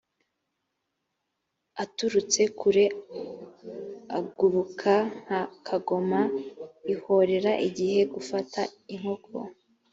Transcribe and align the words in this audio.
aturutse 1.83 2.41
kure 2.59 2.85
aguruka 4.17 4.93
nka 5.21 5.41
kagoma 5.65 6.21
ihorera 6.93 7.51
igiye 7.67 8.01
gufata 8.13 8.61
inkoko 8.93 9.35